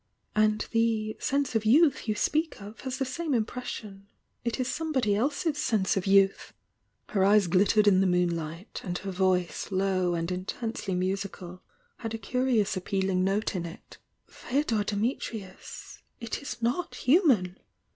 [0.35, 4.07] And the 'sense of youth you speak of has the same impression—
[4.43, 6.53] it is some body else's sense of youth!"
[7.09, 11.61] Her eyes ghttered in the moonlight, and her voice, low and »ntensely musical,
[11.97, 13.99] had a curious appealing note m it.
[14.27, 17.57] F^odor Dimitrius, U w not human!"